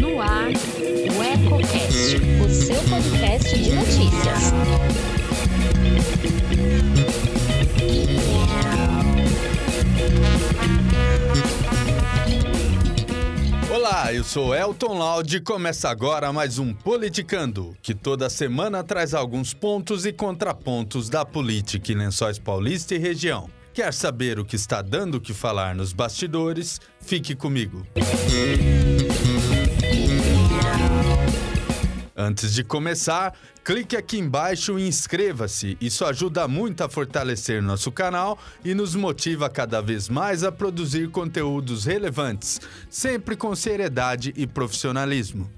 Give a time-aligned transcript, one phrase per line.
[0.00, 4.52] No ar, o EcoCast, o seu podcast de notícias.
[13.68, 19.14] Olá, eu sou Elton Laude e começa agora mais um Politicando, que toda semana traz
[19.14, 23.55] alguns pontos e contrapontos da política em Lençóis Paulista e região.
[23.76, 26.80] Quer saber o que está dando o que falar nos bastidores?
[26.98, 27.86] Fique comigo.
[32.16, 35.76] Antes de começar, clique aqui embaixo e inscreva-se.
[35.78, 41.10] Isso ajuda muito a fortalecer nosso canal e nos motiva cada vez mais a produzir
[41.10, 45.50] conteúdos relevantes, sempre com seriedade e profissionalismo.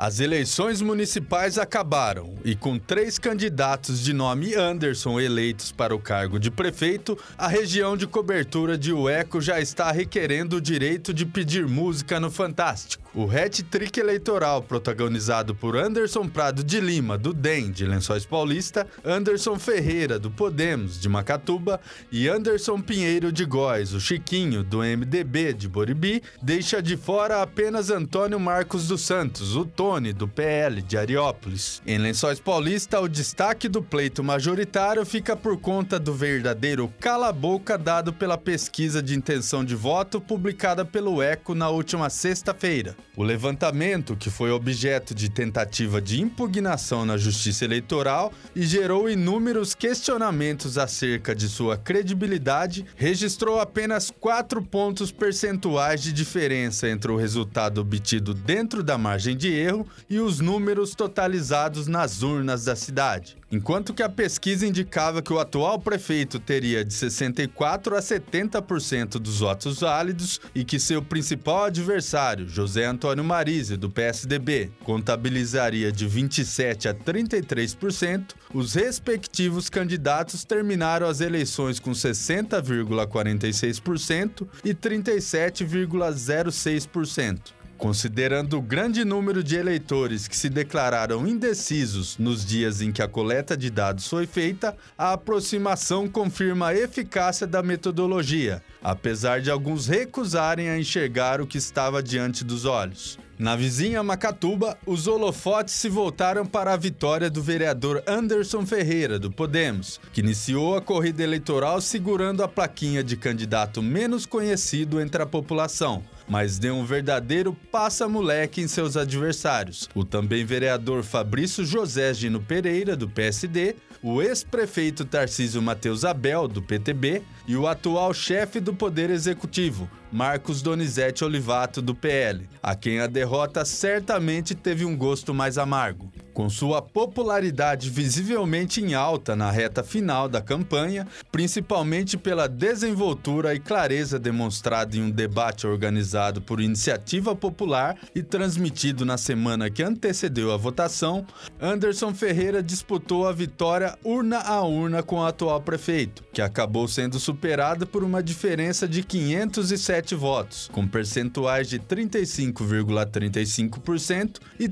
[0.00, 6.38] As eleições municipais acabaram e, com três candidatos de nome Anderson eleitos para o cargo
[6.38, 11.66] de prefeito, a região de cobertura de Ueco já está requerendo o direito de pedir
[11.66, 13.08] música no Fantástico.
[13.12, 19.58] O hat-trick eleitoral protagonizado por Anderson Prado de Lima, do DEM, de Lençóis Paulista, Anderson
[19.58, 21.80] Ferreira, do Podemos, de Macatuba,
[22.12, 27.90] e Anderson Pinheiro de Góis, o Chiquinho, do MDB, de Boribi, deixa de fora apenas
[27.90, 31.80] Antônio Marcos dos Santos, o Do PL, de Ariópolis.
[31.86, 38.12] Em Lençóis Paulista, o destaque do pleito majoritário fica por conta do verdadeiro cala-boca dado
[38.12, 42.94] pela pesquisa de intenção de voto publicada pelo ECO na última sexta-feira.
[43.16, 49.74] O levantamento, que foi objeto de tentativa de impugnação na Justiça Eleitoral e gerou inúmeros
[49.74, 57.80] questionamentos acerca de sua credibilidade, registrou apenas 4 pontos percentuais de diferença entre o resultado
[57.80, 59.77] obtido dentro da margem de erro
[60.08, 63.38] e os números totalizados nas urnas da cidade.
[63.50, 69.40] Enquanto que a pesquisa indicava que o atual prefeito teria de 64 a 70% dos
[69.40, 76.88] votos válidos e que seu principal adversário, José Antônio Marise, do PSDB, contabilizaria de 27
[76.88, 87.56] a 33%, os respectivos candidatos terminaram as eleições com 60,46% e 37,06%.
[87.78, 93.06] Considerando o grande número de eleitores que se declararam indecisos nos dias em que a
[93.06, 99.86] coleta de dados foi feita, a aproximação confirma a eficácia da metodologia, apesar de alguns
[99.86, 103.16] recusarem a enxergar o que estava diante dos olhos.
[103.38, 109.30] Na vizinha Macatuba, os holofotes se voltaram para a vitória do vereador Anderson Ferreira, do
[109.30, 115.26] Podemos, que iniciou a corrida eleitoral segurando a plaquinha de candidato menos conhecido entre a
[115.26, 119.88] população mas deu um verdadeiro passa-moleque em seus adversários.
[119.94, 126.62] O também vereador Fabrício José Gino Pereira, do PSD, o ex-prefeito Tarcísio Matheus Abel, do
[126.62, 133.00] PTB, e o atual chefe do Poder Executivo, Marcos Donizete Olivato, do PL, a quem
[133.00, 136.12] a derrota certamente teve um gosto mais amargo.
[136.38, 143.58] Com sua popularidade visivelmente em alta na reta final da campanha, principalmente pela desenvoltura e
[143.58, 150.52] clareza demonstrada em um debate organizado por iniciativa popular e transmitido na semana que antecedeu
[150.52, 151.26] a votação,
[151.60, 157.18] Anderson Ferreira disputou a vitória urna a urna com o atual prefeito, que acabou sendo
[157.18, 164.68] superado por uma diferença de 507 votos, com percentuais de 35,35% e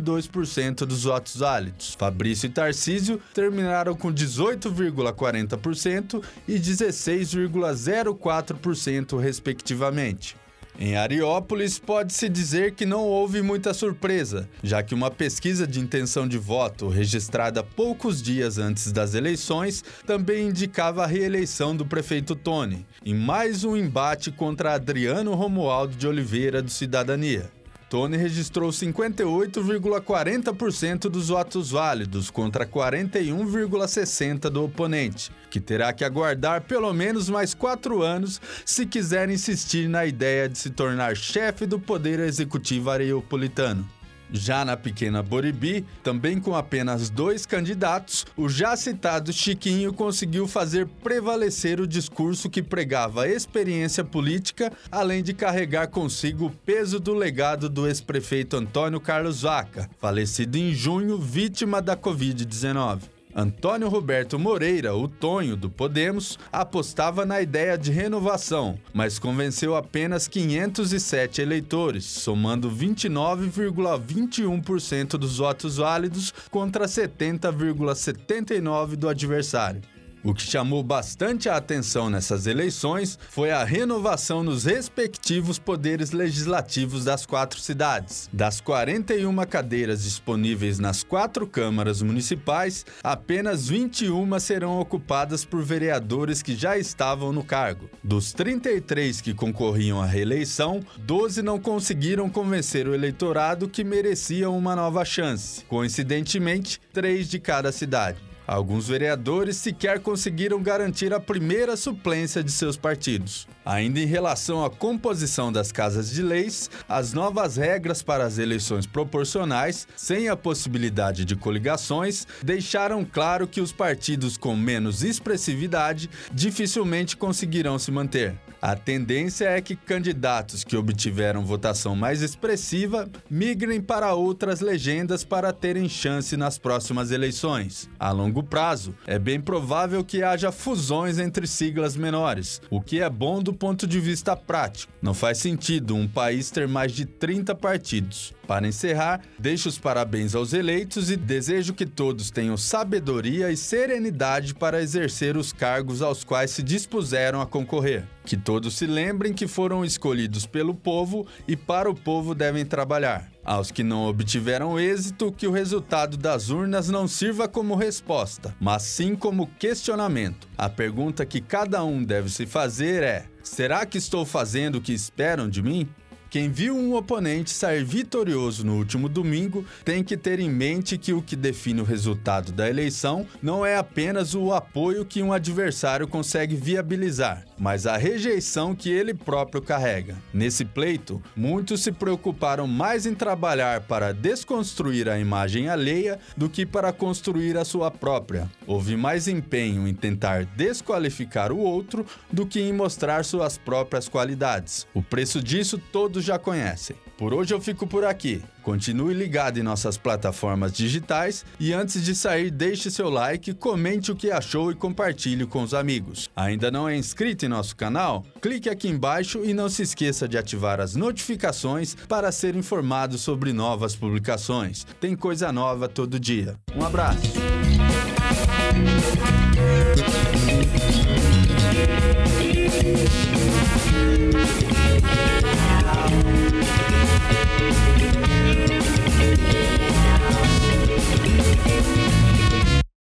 [0.00, 1.94] 33,22% dos votos válidos.
[1.98, 10.36] Fabrício e Tarcísio terminaram com 18,40% e 16,04%, respectivamente.
[10.78, 16.28] Em Ariópolis, pode-se dizer que não houve muita surpresa, já que uma pesquisa de intenção
[16.28, 22.84] de voto, registrada poucos dias antes das eleições, também indicava a reeleição do prefeito Tony,
[23.02, 27.50] em mais um embate contra Adriano Romualdo de Oliveira do Cidadania.
[27.88, 36.92] Tony registrou 58,40% dos votos válidos contra 41,60% do oponente, que terá que aguardar pelo
[36.92, 42.18] menos mais quatro anos se quiser insistir na ideia de se tornar chefe do Poder
[42.18, 43.88] Executivo areopolitano.
[44.32, 50.86] Já na pequena Boribi, também com apenas dois candidatos, o já citado Chiquinho conseguiu fazer
[51.02, 57.68] prevalecer o discurso que pregava experiência política, além de carregar consigo o peso do legado
[57.68, 63.15] do ex-prefeito Antônio Carlos Vaca, falecido em junho vítima da Covid-19.
[63.38, 70.26] Antônio Roberto Moreira, o Tonho do Podemos, apostava na ideia de renovação, mas convenceu apenas
[70.26, 79.82] 507 eleitores, somando 29,21% dos votos válidos contra 70,79% do adversário.
[80.26, 87.04] O que chamou bastante a atenção nessas eleições foi a renovação nos respectivos poderes legislativos
[87.04, 88.28] das quatro cidades.
[88.32, 96.56] Das 41 cadeiras disponíveis nas quatro câmaras municipais, apenas 21 serão ocupadas por vereadores que
[96.56, 97.88] já estavam no cargo.
[98.02, 104.74] Dos 33 que concorriam à reeleição, 12 não conseguiram convencer o eleitorado que mereciam uma
[104.74, 105.64] nova chance.
[105.66, 108.18] Coincidentemente, três de cada cidade.
[108.46, 113.48] Alguns vereadores sequer conseguiram garantir a primeira suplência de seus partidos.
[113.64, 118.86] Ainda em relação à composição das casas de leis, as novas regras para as eleições
[118.86, 127.16] proporcionais, sem a possibilidade de coligações, deixaram claro que os partidos com menos expressividade dificilmente
[127.16, 128.36] conseguirão se manter.
[128.66, 135.52] A tendência é que candidatos que obtiveram votação mais expressiva migrem para outras legendas para
[135.52, 137.88] terem chance nas próximas eleições.
[137.96, 143.08] A longo prazo, é bem provável que haja fusões entre siglas menores, o que é
[143.08, 144.92] bom do ponto de vista prático.
[145.00, 148.34] Não faz sentido um país ter mais de 30 partidos.
[148.48, 154.54] Para encerrar, deixo os parabéns aos eleitos e desejo que todos tenham sabedoria e serenidade
[154.54, 158.04] para exercer os cargos aos quais se dispuseram a concorrer.
[158.26, 163.30] Que todos se lembrem que foram escolhidos pelo povo e para o povo devem trabalhar.
[163.44, 168.82] Aos que não obtiveram êxito, que o resultado das urnas não sirva como resposta, mas
[168.82, 170.48] sim como questionamento.
[170.58, 174.92] A pergunta que cada um deve se fazer é: será que estou fazendo o que
[174.92, 175.88] esperam de mim?
[176.28, 181.12] Quem viu um oponente sair vitorioso no último domingo tem que ter em mente que
[181.12, 186.08] o que define o resultado da eleição não é apenas o apoio que um adversário
[186.08, 190.16] consegue viabilizar, mas a rejeição que ele próprio carrega.
[190.34, 196.66] Nesse pleito, muitos se preocuparam mais em trabalhar para desconstruir a imagem alheia do que
[196.66, 198.50] para construir a sua própria.
[198.66, 204.86] Houve mais empenho em tentar desqualificar o outro do que em mostrar suas próprias qualidades.
[204.92, 205.78] O preço disso
[206.16, 206.96] todos já conhecem.
[207.18, 208.42] Por hoje eu fico por aqui.
[208.62, 214.16] Continue ligado em nossas plataformas digitais e antes de sair, deixe seu like, comente o
[214.16, 216.28] que achou e compartilhe com os amigos.
[216.34, 218.24] Ainda não é inscrito em nosso canal?
[218.40, 223.52] Clique aqui embaixo e não se esqueça de ativar as notificações para ser informado sobre
[223.52, 224.86] novas publicações.
[225.00, 226.56] Tem coisa nova todo dia.
[226.74, 227.32] Um abraço.